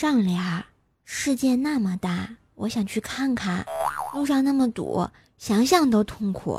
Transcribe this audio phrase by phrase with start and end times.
[0.00, 0.64] 上联儿，
[1.04, 3.66] 世界那么大，我想去看看。
[4.14, 6.58] 路上那么堵，想想都痛苦。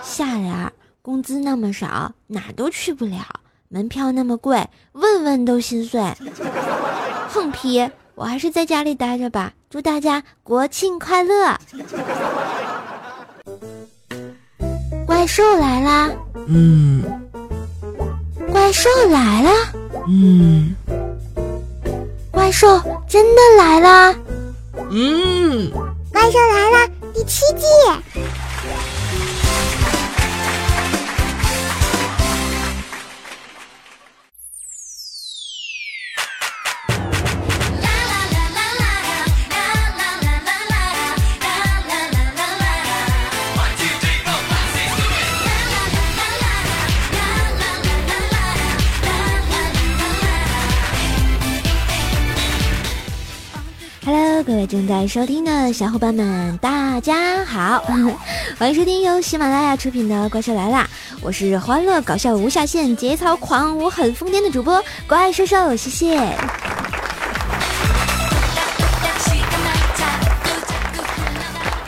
[0.00, 0.72] 下联儿，
[1.02, 3.18] 工资那么少，哪都去不了。
[3.68, 6.00] 门票那么贵，问问都心碎。
[7.28, 9.52] 横批，我还是在家里待着吧。
[9.68, 11.58] 祝大家国庆快乐！
[15.04, 16.10] 怪兽来啦！
[16.46, 17.02] 嗯。
[18.52, 19.50] 怪兽来了！
[20.06, 20.76] 嗯。
[22.34, 24.14] 怪兽真的来啦！
[24.90, 25.70] 嗯。
[26.12, 27.64] 怪兽来了，第七季。
[54.94, 57.82] 在收听的小伙伴们，大家好，
[58.56, 60.88] 欢迎收听由喜马拉雅出品的《怪兽来啦》，
[61.20, 66.38] 我是欢乐搞笑无下限、节操狂我很疯癫的主播怪兽兽，谢谢。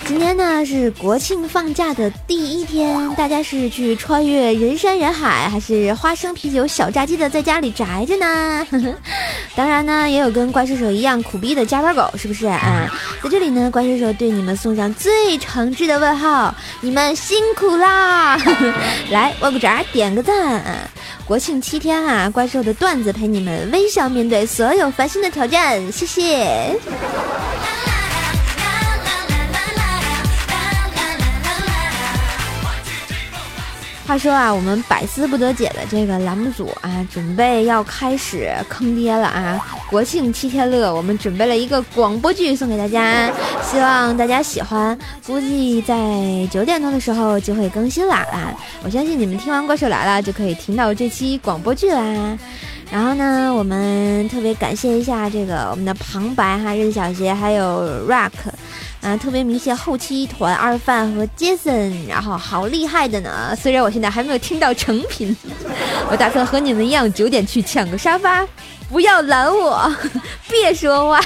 [0.07, 8.65] 今天呢是国庆放假的第一天，大家是去穿越人山人海，还是花生啤酒小炸鸡的在家里宅着呢？
[9.57, 12.89] 当然呢，也有跟怪兽手一样苦逼的加班狗，是不是啊？
[13.21, 18.39] 在这里呢，怪兽手对你们送上最诚挚的问候，你们辛苦啦！
[19.11, 20.89] 来，握个爪，点个赞。
[21.25, 26.79] 国庆七天啊，怪兽的段子陪你们微笑面对所有烦心的挑战，谢谢。
[34.07, 39.61] 话说啊，我们百思不得解的这个栏目组啊，准备要开始坑爹了啊！
[39.91, 43.29] 国庆七天乐，我们准备了一个广播剧送给大家，
[43.65, 44.97] 希望大家喜欢。
[45.27, 45.95] 估计在
[46.53, 48.55] 九点多的时候就会更新啦啊！
[48.85, 52.39] 我相信你们听完《怪兽来了》就可以听到这期广播剧啦。
[52.93, 58.31] 然后呢，我们特别感谢一下这个我们的旁白哈，任小杰还有 Rock。
[59.03, 63.55] 啊，特别明显后期团二范和杰森，然后好厉害的呢！
[63.55, 65.37] 虽然我现在还没有听到成品，
[66.11, 68.45] 我打算和你们一样九点去抢个沙发，
[68.89, 69.95] 不要拦我，
[70.49, 71.21] 别说话。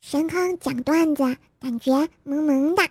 [0.00, 1.22] 神坑讲段子，
[1.60, 1.90] 感觉
[2.24, 2.82] 萌萌的。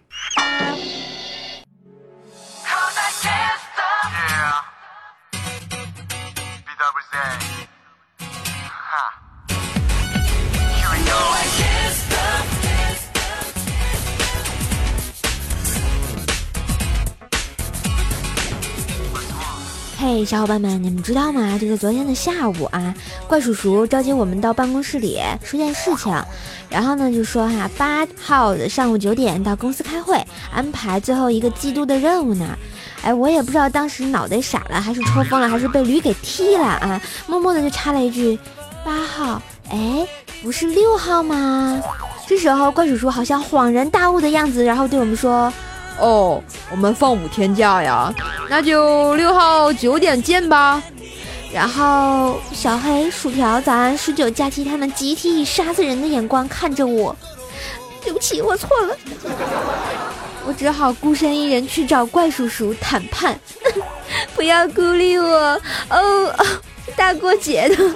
[19.98, 21.58] 嘿，小伙伴们，你们知道吗？
[21.60, 22.94] 就在昨天的下午啊，
[23.28, 26.12] 怪叔叔召集我们到办公室里说件事情，
[26.70, 32.58] 然后呢就说哈，八号的上午九点到公司开会，安排最后一个季度的任务呢。
[33.04, 37.02] 哎，我也不知道当时脑袋傻了，还是抽风了，还是被驴给踢了啊？
[37.28, 38.38] 默默的就插了一句
[38.86, 40.08] 八号，哎，
[40.44, 41.82] 不是六号吗？
[42.28, 45.52] 这时候怪叔叔好像恍然大悟的样子，然后对我们说。
[46.00, 46.42] 哦，
[46.72, 48.12] 我们放五天假呀，
[48.50, 50.82] 那就六号九点见吧。
[51.54, 57.16] 然后小黑、薯条、早安、十九、假期，他们集体以杀死人的眼光看着我。
[58.04, 58.96] 对不起，我错了。
[60.46, 63.40] 我只好孤身一人去找怪叔叔谈判。
[64.36, 65.28] 不要孤立我
[65.90, 66.46] 哦哦，
[66.98, 67.92] 大过节的。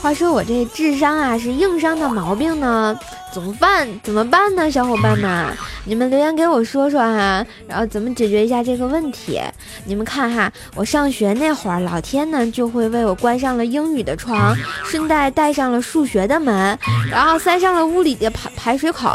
[0.00, 2.96] 话说我这智商啊是硬伤的毛病呢，
[3.34, 3.88] 怎么办？
[4.02, 4.70] 怎么办呢？
[4.70, 9.40] 小伙伴们，你们留言给我说说哈，然后怎么解决一下这个问题？
[9.84, 14.54] 你们看哈，我上学那会儿，老天呢就会为我关上了英语的窗，
[14.84, 16.76] 顺带带上了数学的门，
[17.08, 19.08] 然后塞上了物理的排排水口，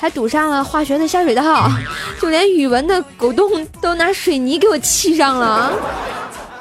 [0.00, 1.70] 还堵上了化学的下水道，
[2.18, 5.72] 就连语文的狗洞都拿水泥给我砌上了，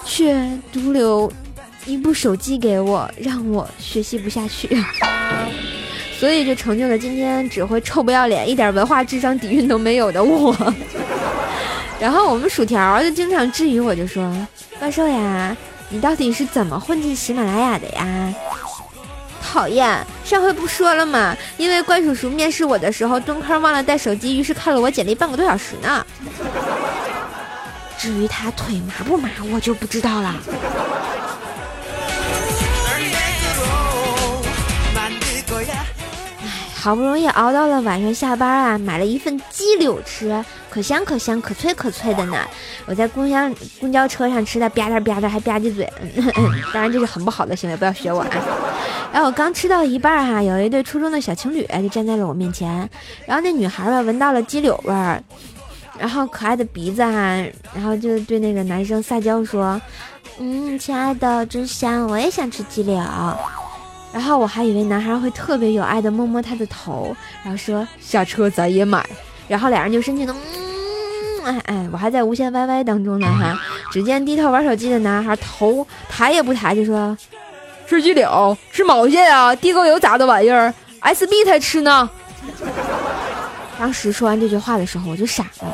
[0.06, 1.32] 却独留。
[1.86, 4.70] 一部手机给我，让我学习不下去，
[6.24, 10.56] 所以就成就了今天只会臭不要脸、一点文化智商底蕴都没有的我。
[12.00, 14.34] 然后我们薯条就经常质疑我，就说
[14.80, 15.54] ：“怪兽呀，
[15.90, 18.34] 你到底是怎么混进喜马拉雅的呀？”
[19.44, 21.36] 讨厌，上回不说了吗？
[21.58, 26.06] 因为怪叔叔面试我的时候蹲坑忘了带手机，于是看了我简历半个多小时呢。
[28.00, 30.34] 至于他腿麻不麻，我就不知道了。
[36.84, 42.38] 好不容易熬到了晚上下班啊，买了一份鸡柳吃，可香可香，可脆可脆的呢。
[42.86, 43.50] 我在公交
[43.80, 45.90] 公交车上吃的，吧嗒吧嗒还吧唧嘴，
[46.74, 48.30] 当然这是很不好的行为，不要学我啊。
[49.14, 52.90] 然后我刚吃到一半哈，有一对初中的小情侣就站在了我面前，
[53.26, 55.24] 然后那女孩吧闻到了鸡柳味儿，
[55.98, 57.10] 然后可爱的鼻子哈，
[57.74, 59.82] 然后就对那个男生撒娇说
[60.38, 63.02] ：“嗯，亲爱的，真香，我也想吃鸡柳。”
[64.14, 67.14] 然后我还以为男孩会特别有爱的摸摸她的头，
[67.44, 69.04] 然后说：“下车咱也买。”
[69.50, 70.34] 然后俩人就深情的，
[71.44, 73.60] 嗯，哎哎，我还在无限 YY 当中呢哈。
[73.92, 77.18] 只见低头玩手机的男孩头抬也不抬就说。
[77.86, 79.54] 吃鸡柳，吃毛线啊！
[79.54, 82.10] 地沟油咋的玩意儿？SB 才吃呢。
[83.78, 85.68] 当时说完这句话的时候，我就傻了。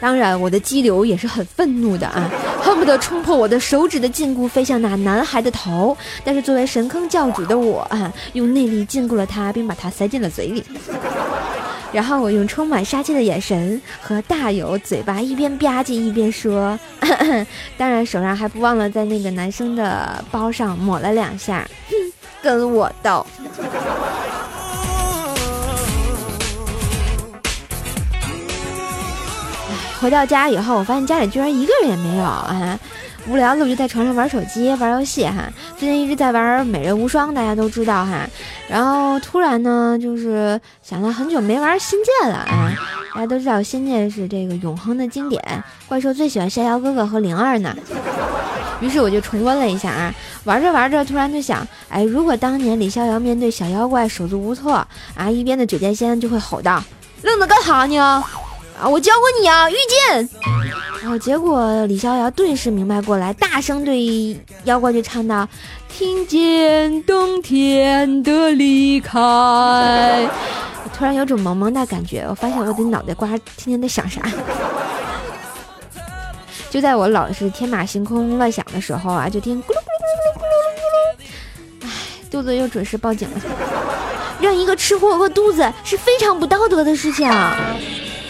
[0.00, 2.30] 当然，我的激流也是很愤怒的啊，
[2.62, 5.96] 恨不得冲破我的手指的禁锢，飞向那男孩的头。
[6.24, 10.62] 但是作为神坑教主的我啊，用内力禁锢了他，并把他塞进了嘴里。
[11.92, 16.78] 然后我用充满杀气的眼神和大有嘴巴一边吧唧一边说，
[17.78, 21.66] 当然手上还不忘了在那个男生的包上抹了两下，
[22.42, 23.24] 跟我斗。
[30.06, 32.78] 回到家以后，我发现家里居然一个人也没有啊。
[33.26, 35.52] 无聊了，我就在床上玩手机、玩游戏哈。
[35.76, 38.20] 最近一直在玩《美人无双》，大家都知道哈。
[38.68, 42.72] 然后突然呢，就是想到很久没玩《仙剑》了啊。
[43.14, 45.42] 大家都知道《仙剑》是这个永恒的经典，
[45.88, 47.74] 怪兽最喜欢逍遥哥哥和灵儿呢。
[48.80, 50.14] 于是我就重温了一下啊。
[50.44, 54.86] 玩着玩着，突然就想，哎，如果当年李逍遥面对小妖怪手足无措
[55.16, 56.80] 啊，一边的九剑仙就会吼道
[57.22, 58.22] ：“愣着干啥呢？”
[58.80, 58.88] 啊！
[58.88, 60.28] 我教过你啊，遇见。
[61.00, 65.48] 然后结果李逍遥顿时明白过来，大声对妖怪就唱道
[65.88, 70.28] ：“听见冬天的离开。”
[70.96, 74.22] 突然有种萌萌的感觉，我发现我的脑袋瓜天天在想啥。
[76.70, 81.86] 就在我老是天马行空乱想的时候啊，就听咕噜咕噜咕噜咕噜咕噜咕噜。
[81.86, 81.90] 唉，
[82.30, 83.40] 肚子又准时报警了。
[84.40, 87.30] 让一个吃货饿肚子是非常不道德的事情。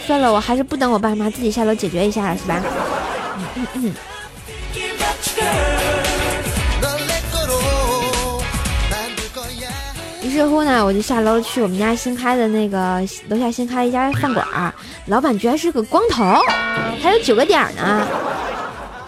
[0.07, 2.63] 算了，我还是不等我爸妈自己下楼解决一下了，是吧？
[10.23, 14.73] 于是乎呢，我就下楼去我们家新开的那个楼下新开一家饭馆儿，
[15.07, 16.23] 老板居然是个光头，
[17.01, 18.07] 还有九个点呢。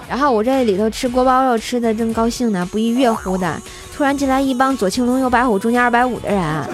[0.09, 3.57] 然后我这里头吃锅包肉吃的正高兴呢，不亦乐乎的，
[3.95, 6.69] 突然进来一帮左青龙右白虎中间二百五的人。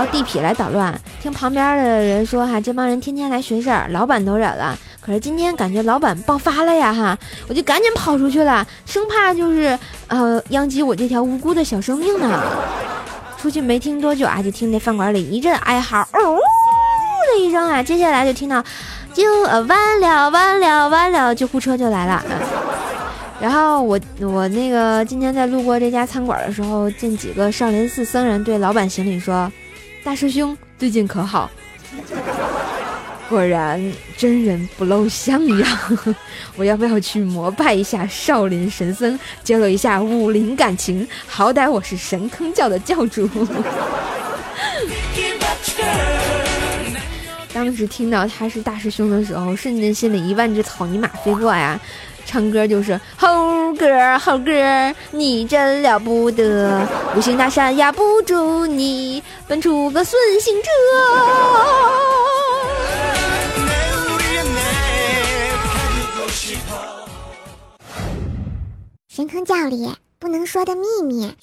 [0.00, 7.18] 后地痞来捣乱，听旁边的人说哈，这帮人天天来寻事儿，老板都忍了，可是今天感觉老板爆发了呀哈，
[7.48, 12.42] 我就赶紧跑出去了，生怕就是呃殃及我这条无辜的小生命呢。
[13.38, 18.62] 出去没听多久啊，就听那饭馆里一阵哀嚎，呜的一声啊，接下来就听到
[19.12, 22.22] 就呃完了完了完了，救护车就来了。
[23.40, 29.50] 然后我我那个今天在路过这家餐馆的时候，见几个少林寺僧人对老板行礼说。
[30.02, 31.50] 大师兄最近可好？
[33.28, 33.80] 果然
[34.16, 35.90] 真人不露相呀！
[36.56, 41.06] 我要不要去膜拜一下少林神僧，交流一下武林感情？
[41.28, 43.28] 好歹我是神坑教的教主。
[47.52, 51.78] 当时听到他是大师兄的时候，瞬间心里一万只草泥马飞过呀！
[52.30, 60.68] 唱歌就是猴哥，猴哥，你真了不得，五行大山压不住你，奔出个顺行者。
[69.08, 71.34] 神坑教里不能说的秘密。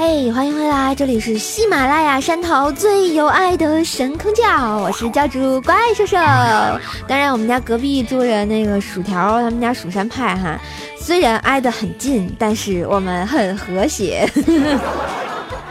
[0.00, 6.16] 嘿欢迎回来，这里是喜马拉雅山头最有爱的神坑教，我是教主怪兽兽。
[7.08, 10.56] 当然，我们家隔壁住着那个薯条，他们家蜀山派哈，
[11.00, 14.24] 虽然挨得很近，但是我们很和谐。
[14.36, 14.78] 呵呵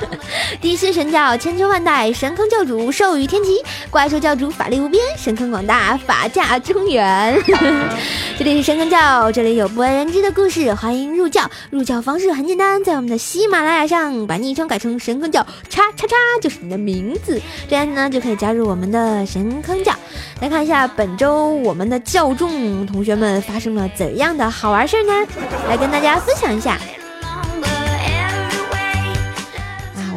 [0.61, 7.37] 地心神教千秋万代，神坑教主寿与天齐，怪兽教主法力无边，神坑广大，法驾中原。
[8.37, 11.49] 这里是神坑教，这里有不为人知的故事，欢迎入教。
[11.69, 19.93] 入教方式很简单，在我们的喜马拉雅上把昵称改成神坑教叉叉叉，就是你的名字，这样呢就可以加入我们的神坑教。
[20.41, 25.27] 来看一下本周我们的教众同学们发生了怎样的好玩事儿呢？
[25.67, 26.77] 来跟大家分享一下。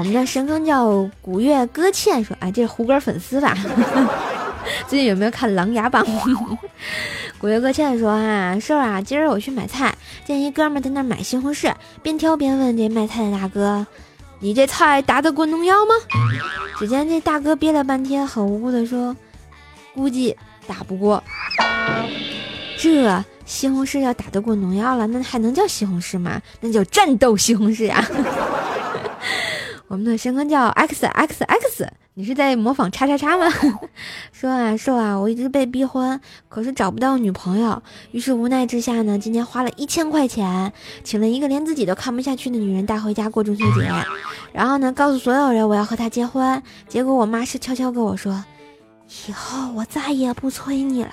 [0.00, 3.54] 我们的神坑叫古月搁浅说，哎，这是胡歌粉丝吧？
[4.88, 6.02] 最近有没有看《琅琊榜》？
[7.37, 13.87] 古月搁浅说啊，瘦啊，今儿我去买菜，见一哥们在那买西红柿，边挑边问这卖菜的大哥
[14.40, 15.95] ：“你这菜打得过农药吗？”
[16.80, 19.14] 只见这大哥憋了半天，很无辜的说
[19.92, 20.35] ：“估计
[20.66, 21.23] 打不过。”
[22.80, 26.40] 这西红柿要打得过农药了，那还能叫西红柿吗？
[26.62, 28.02] 那叫战斗西红柿呀！
[29.90, 33.52] 我们的神坑叫 X X X，你是在模仿叉叉叉吗？
[34.30, 37.82] 说啊说啊，我一直被逼婚，可是找不到女朋友，
[38.12, 43.92] 于是无奈之下呢，今天花了一千块钱，请了一个连自己都看不下去的女人带回家过中秋节，
[44.52, 48.44] 然后呢，告诉所有人我要和她结婚，结果我妈是悄悄跟我说，
[49.26, 51.11] 以后我再也不催你了，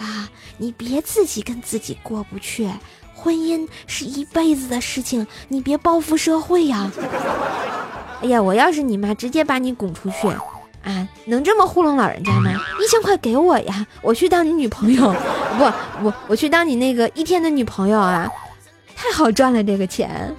[0.59, 2.69] 你别自己跟自己过不去，
[3.15, 6.91] 婚姻是一辈子的事情，你别报复社会呀。
[8.21, 10.27] 哎呀，我要是你妈，直接把你拱出去，
[10.83, 12.51] 啊，能这么糊弄老人家吗？
[12.81, 15.13] 一千块给我呀，我去当你女朋友，
[15.57, 15.63] 不，
[16.03, 18.27] 我我去当你那个一天的女朋友啊，
[18.95, 20.33] 太好赚了这个钱。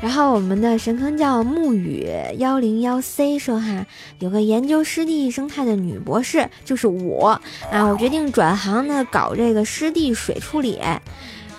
[0.00, 2.08] 然后我们的神坑叫木雨
[2.38, 3.84] 幺零幺 C 说哈，
[4.20, 10.80] 有个研究湿地生态的女博士，就是我啊，我决定转行呢，搞这个湿地水处理。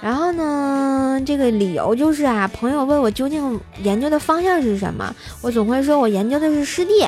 [0.02, 7.02] 然后呢，这个理由就是啊，朋友问我究竟研究的方向是什么，我总会说我研究的是湿地。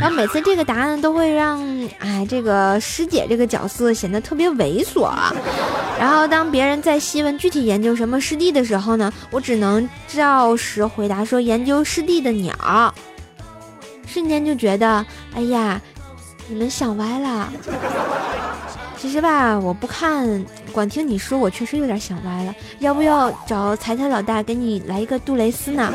[0.00, 1.60] 然后每次这个答案都会让
[1.98, 5.12] 哎这个师姐这个角色显得特别猥琐。
[5.98, 12.94] 然后当别人在细问具体研究什么湿地的时候呢，我只能照实回答说研究湿地的鸟。
[14.06, 15.78] 瞬间就觉得，哎呀，
[16.48, 17.52] 你们想歪了。
[19.00, 22.52] 其实吧，我不看，光听你说，我确实有点想歪了。
[22.80, 25.94] 要不要找财财老大给你来一个杜蕾斯呢？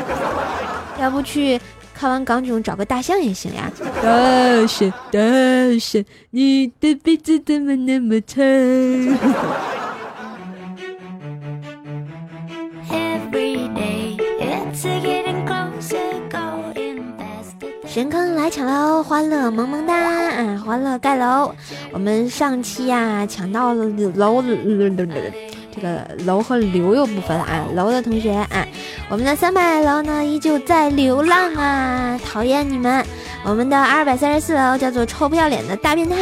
[0.98, 1.60] 要不去
[1.92, 3.70] 看完港囧找个大象也行呀。
[4.02, 5.20] 大象，大
[5.78, 8.42] 象，你的鼻子怎么那么长？
[17.94, 19.04] 神坑来抢喽！
[19.04, 20.60] 欢乐萌萌哒啊！
[20.66, 21.54] 欢乐盖楼！
[21.92, 23.84] 我们上期呀抢到了
[24.16, 24.42] 楼，
[25.72, 27.64] 这个楼和流又不分了啊！
[27.76, 28.66] 楼的同学啊，
[29.08, 32.18] 我们的三百楼呢依旧在流浪啊！
[32.24, 33.06] 讨厌你们！
[33.44, 36.16] 我们的二百三十四楼叫做臭不要脸的大变态，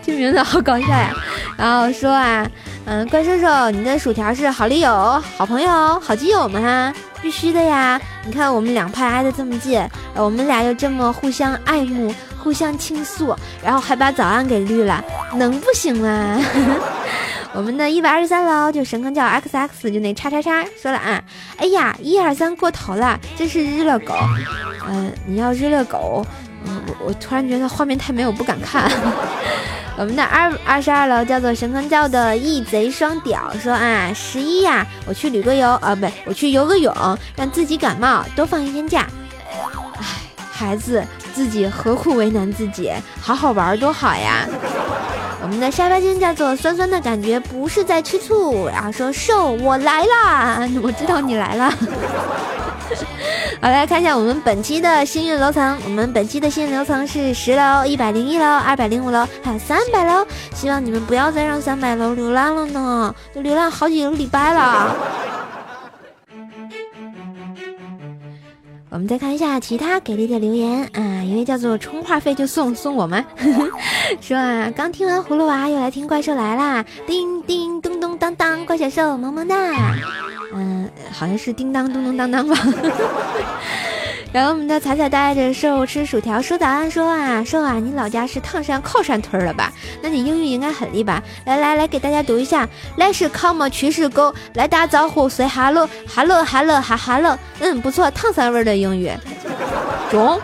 [0.00, 1.12] 这名字好搞笑呀！
[1.58, 2.48] 然后说啊，
[2.84, 6.60] 嗯，怪兽兽，你的薯条是好丽友、好朋友、好基友吗？
[6.60, 8.00] 哈，必须的呀！
[8.26, 9.82] 你看我们两派挨得这么近，
[10.14, 15.02] 我们俩又这么互相爱慕、互相倾诉，然后还把早安给绿了，
[15.34, 16.38] 能不行吗？
[17.52, 21.20] 我们的一百二十三楼就神坑叫 X X，就那叉叉叉说了啊，
[21.56, 24.14] 哎呀，一二三过头了，真是日了狗。
[24.88, 26.24] 嗯，你要日了狗，
[26.64, 28.88] 嗯，我我突然觉得画面太美，我不敢看。
[30.00, 36.90] 我们的二二十二楼叫做神坑教的义贼双屌说啊，十一呀，我去旅个游啊，不，我去游个泳，
[37.36, 39.06] 让自己感冒，多放一天假。
[39.98, 40.04] 哎，
[40.50, 41.04] 孩子，
[41.34, 42.90] 自己何苦为难自己？
[43.20, 44.48] 好好玩多好呀。
[45.42, 51.70] 我们的沙发君叫做酸酸的感觉，不是在吃醋，然后说瘦，我来啦， 我知道你来了。
[53.60, 55.78] 好，来看一下我们本期的幸运楼层。
[55.84, 60.26] 我们本期的幸运楼层是十楼、一百零一楼、二百零五楼，还有三百楼。
[60.54, 64.96] 希望你们不要再让三百楼流浪了呢，都流浪好几个礼拜了。
[68.92, 73.24] 我们再看一下其他给力的留言啊，一位叫做充话费就送送我们，
[74.20, 79.54] 说啊，刚听完葫芦娃又来听怪兽来啦，叮叮咚咚当当，怪小兽萌萌哒，
[80.54, 80.79] 嗯，
[81.12, 82.56] 好像是叮当咚咚当当吧。
[84.32, 89.72] 然后我们的彩彩带着兽吃薯条说早安，说啊说啊，你老家是唐山靠山屯了吧？
[90.00, 91.20] 那你英语应该很厉吧。
[91.44, 99.10] 来来来，给大家读一下，来是 come 去是 go，来打招呼 say hello，hello hello 哈 hello，嗯，不错，唐山味的英语，
[100.12, 100.40] 中。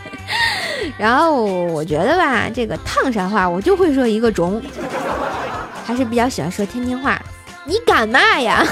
[0.98, 4.60] 然后我觉得吧，这个唐山话我就会说一个中，
[5.82, 7.18] 还是比较喜欢说天津话。
[7.64, 8.62] 你干嘛呀？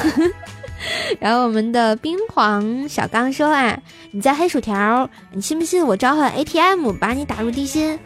[1.21, 3.79] 然后我们的冰皇小刚说啊，
[4.11, 7.99] 你在黑薯条，你信不信我召唤 ATM 把你打入地心？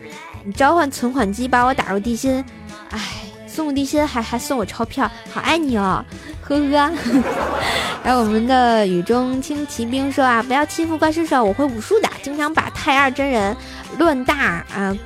[0.45, 2.45] 你召唤存款机把我打入地心？
[2.91, 2.99] 哎，
[3.47, 6.05] 送我地心还还送我钞票，好爱你哦，
[6.43, 6.93] 呵呵。
[8.03, 13.55] 然后我们的雨中轻骑兵说啊，不要欺负怪兽兽，我会武术的，经常把太二真人
[13.99, 14.97] 乱大啊，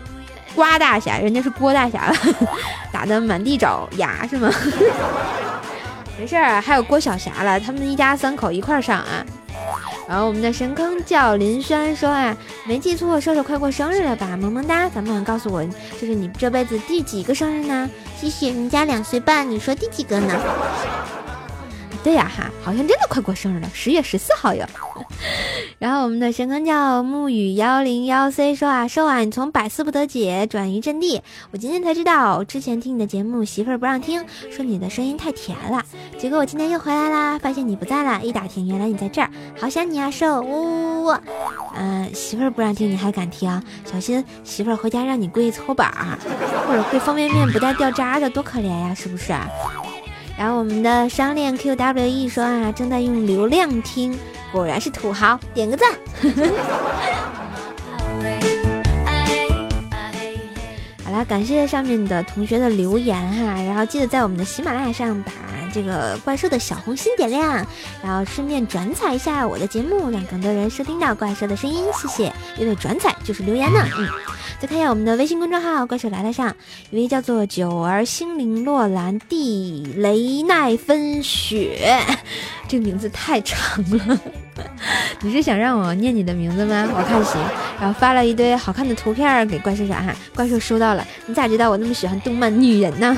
[0.55, 2.15] 瓜大侠，人家是郭大侠，
[2.93, 4.49] 打的满地找牙是吗？
[6.19, 9.25] 没事儿，还有郭晓霞了，他们一家三口一块儿上啊。
[10.09, 14.37] 然后我们的神坑叫林轩说啊，没记错，瘦瘦快过生日了吧？
[14.37, 15.65] 萌萌哒，咱们能告诉我，
[16.01, 17.89] 就是你这辈子第几个生日呢？
[18.21, 20.39] 谢谢，人家两岁半，你说第几个呢？
[22.05, 24.65] 对呀哈，好像真的快过生日了，十月十四号哟。
[25.81, 35.83] 然后我们的神坑叫木雨幺零幺 C 说啊，瘦啊，你从百思不得解转移阵地，我今天才知道，之前听你的节目，媳妇儿不让听，说你的声音太甜了。
[36.19, 41.17] 结果我今天又回来啦，发现你不在了，一打听原来你在这儿，好想你啊，瘦呜呜。
[41.75, 46.19] 嗯，媳妇儿不让听你还敢听，小心媳妇儿回家让你跪搓板儿，
[46.69, 49.33] 或者跪方便面不带掉渣的，多可怜呀，是不是？
[50.37, 54.19] 然后我们的商链 QWE 说啊，正在用流量听，
[54.53, 55.91] 果然是土豪，点个赞。
[61.05, 65.31] 好啦，感谢上面的同学的留言哈，然后记得在我们的喜马拉雅上把
[65.73, 67.65] 这个怪兽的小红心点亮，
[68.03, 72.33] 然后顺便转采一下我的节目，让更多人收听到怪兽的声音，谢谢。
[72.59, 74.09] 因为转采就是留言呢，嗯。
[74.67, 76.55] 看一下我们的微信公众号“怪兽来了”上，
[76.91, 81.99] 一位叫做“九儿心灵洛兰地雷奈芬雪”，
[82.69, 83.59] 这个名字太长
[83.99, 84.19] 了。
[85.21, 86.89] 你是想让我念你的名字吗？
[86.97, 87.41] 我看行。
[87.81, 91.07] 然后发了一堆好看的图片给怪兽啥哈，怪兽收到了。
[91.27, 93.17] 你咋知道我那么喜欢动漫女人呢？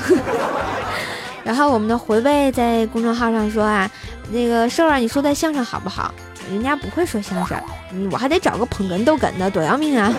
[1.43, 3.89] 然后我们的回味在公众号上说啊，
[4.31, 6.13] 那个瘦儿，你说的相声好不好？
[6.51, 7.57] 人家不会说相声，
[8.11, 10.13] 我还得找个捧哏逗哏的，多要命啊！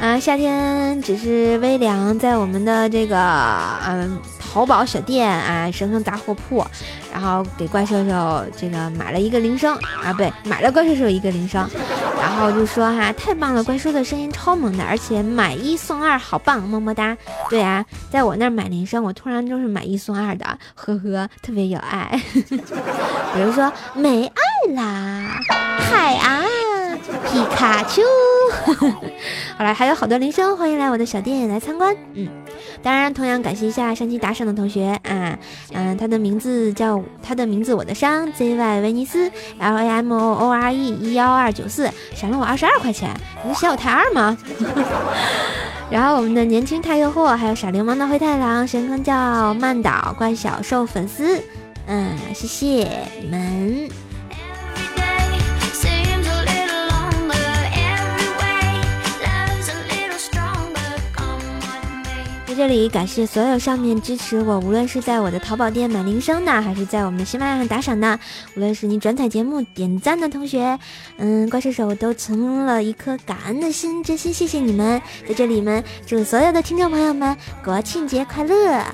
[0.00, 3.18] 啊，夏天只是微凉，在我们的这个
[3.86, 6.66] 嗯淘宝小店啊，神坑杂货铺，
[7.12, 11.68] 然后给怪兽兽这个买了一个铃声啊，不对，买了怪兽兽一个铃声，
[12.20, 17.16] 然后就说哈，太棒了，怪兽的声音超萌的，而且买一送二，好棒，么么哒。
[17.48, 22.20] 对啊，在我那儿买铃声，我突然就是买一送二的，呵呵，特别有爱。
[23.34, 25.40] 比如说没爱啦，
[25.78, 26.42] 海啊，
[27.30, 28.02] 皮卡丘。
[29.56, 31.94] 好了，还有好多铃声，欢迎来我的小店来参观。
[32.14, 32.28] 嗯，
[32.82, 35.38] 当然，同样感谢一下上期打赏的同学啊，
[35.72, 43.10] 嗯，他的名字叫他的名字我的伤 Z Y 威尼斯 L A M O O R E 一幺二九四，赏了我二十二块钱，
[43.46, 44.36] 你嫌我太二吗？
[45.90, 51.42] 然后我们的年轻太诱惑，还有傻流氓的灰太狼，神坑叫曼岛怪小兽粉丝，
[51.86, 52.88] 嗯，谢谢
[53.20, 53.99] 你们。
[62.60, 68.20] 这里感谢所有上面支持我，无论是在我的淘宝店买铃声的，还是在我们的喜马拉雅上打赏的，
[68.54, 70.78] 无论是你转采节目点赞的同学，
[71.16, 75.00] 嗯，怪兽手都存了一颗感恩的心，真心谢谢你们！
[75.26, 78.84] 在这里们祝所有的听众朋友们国庆节快乐！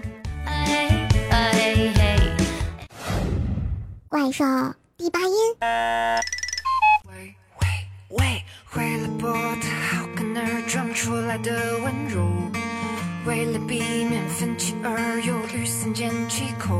[4.08, 4.44] 怪兽
[4.96, 5.34] 第八音。
[7.08, 7.66] 喂喂
[8.10, 8.44] 喂，
[8.76, 12.45] 为了博得好感而装出来的温柔。
[13.26, 16.76] 为了避免分歧而犹豫，三缄其口；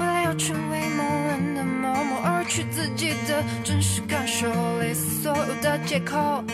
[0.00, 4.46] 为了要成为某人的某某而去自己的真实感受，
[4.78, 6.44] 类似所有的借口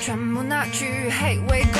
[0.00, 1.78] 全部拿去嘿喂狗。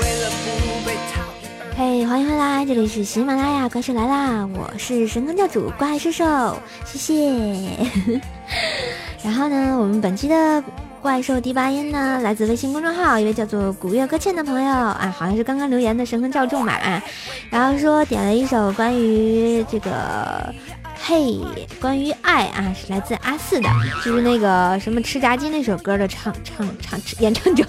[0.00, 8.20] 为了不被讨厌而嘿，欢迎回来，这里是喜马拉雅怪兽来啦，我是神坑教主怪兽兽，谢谢。
[9.22, 10.64] 然后呢，我们本期的。
[11.02, 16.06] 怪兽第八音呢，来自微信公众号一位叫做古月搁浅的朋友啊，好像是刚刚留言的。
[16.06, 17.02] 神坑赵仲吧啊，
[17.50, 20.54] 然后说点了一首关于这个
[20.94, 21.40] 嘿，
[21.80, 23.68] 关于爱啊，是来自阿四的，
[24.04, 27.64] 就是那个什么吃炸鸡那首歌的唱唱唱演唱者，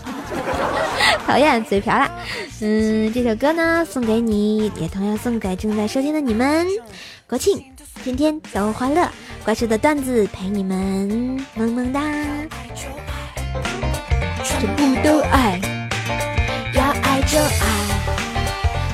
[1.25, 2.11] 讨厌嘴瓢了，
[2.61, 6.67] 嗯，这首歌呢送给你，也同样送给正在收听的你们，
[7.27, 7.63] 国庆
[8.03, 9.09] 天天都欢乐，
[9.43, 11.43] 怪兽的段子陪你们。
[11.55, 11.99] 萌萌哒。
[14.43, 15.57] 全部都爱，
[16.73, 17.65] 要爱就爱，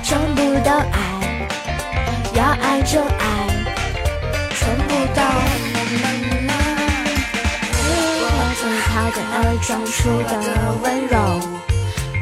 [0.03, 0.99] 全部都爱，
[2.35, 3.25] 要爱就爱，
[4.53, 5.21] 全部都。
[8.21, 9.35] 我从他的而
[9.65, 9.97] 装出
[10.29, 10.31] 的
[10.83, 11.13] 温柔，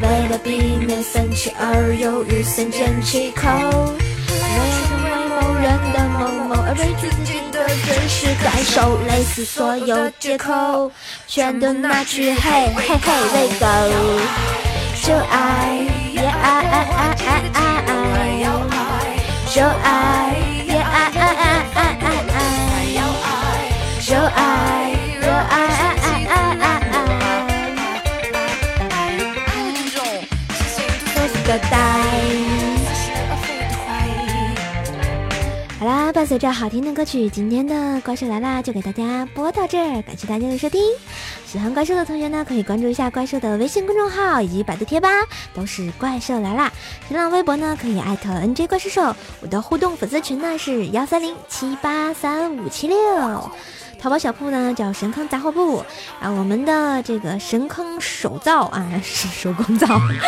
[0.02, 0.48] 为了避
[0.86, 3.42] 免生气而犹豫，三缄其口。
[3.50, 7.32] 为了成为某人的某某而委屈自己
[7.86, 10.92] 真实感受，类似所有借口。
[11.28, 13.66] 全都拿去嘿嘿嘿喂狗，
[15.04, 16.28] 就爱也爱
[16.62, 17.94] 爱爱爱爱爱，
[19.54, 20.36] 就爱
[20.66, 23.22] 也爱爱爱爱爱爱，
[24.02, 24.40] 就爱
[36.28, 40.82] 随着好听的歌曲，今天的怪兽来啦就给大家播到这儿，感谢大家的收听。
[41.46, 45.08] 喜欢怪兽的同学呢，可以关注一下怪兽的微信公众号以及百度贴吧，
[45.54, 46.70] 都是怪兽来啦。
[47.08, 52.98] 新浪微博呢，可以艾特 NJ 怪兽兽，我的互动粉丝群呢是幺三零七八三五七六。
[54.00, 55.84] 淘宝小铺呢叫神坑杂货铺，
[56.22, 59.88] 然后我们的这个神坑手造啊是 手工皂，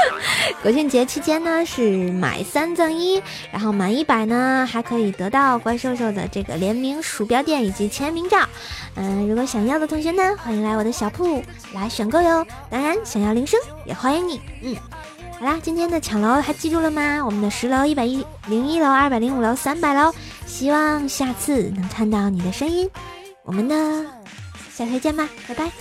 [0.62, 8.38] 国庆节期间呢是买三赠一，然后满一百呢还可以得到怪兽兽的这个联名鼠标垫以及签名照。
[8.96, 11.42] 嗯，如果想要的同学呢，欢迎来我的小铺
[11.74, 12.46] 来选购哟。
[12.70, 14.42] 当然，想要铃声也欢迎你。
[14.64, 14.76] 嗯，
[15.40, 17.24] 好啦，今天的抢楼还记住了吗？
[17.24, 20.12] 我们的十楼、一百一零一楼、二百零五楼、三百楼，
[20.46, 22.90] 希望下次能看到你的声音。
[23.50, 24.06] 我们呢，
[24.72, 25.72] 下回见吧，拜拜。